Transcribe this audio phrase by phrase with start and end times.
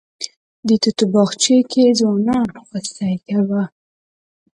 [0.67, 3.63] د توتو باغچې کې ځوانانو خوسی کوه.